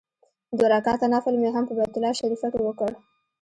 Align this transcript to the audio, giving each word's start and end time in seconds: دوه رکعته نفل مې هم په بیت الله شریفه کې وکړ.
دوه 0.57 0.67
رکعته 0.73 1.05
نفل 1.15 1.33
مې 1.41 1.49
هم 1.55 1.63
په 1.67 1.73
بیت 1.77 1.93
الله 1.95 2.13
شریفه 2.19 2.47
کې 2.53 2.59
وکړ. 2.63 2.91